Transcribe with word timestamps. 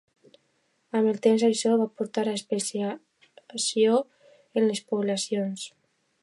Amb 0.99 1.09
el 1.11 1.19
temps 1.25 1.43
això 1.47 1.73
va 1.81 1.87
portar 1.99 2.23
a 2.31 2.33
especiació 2.39 4.01
en 4.63 4.67
les 4.71 4.83
poblacions. 4.95 5.69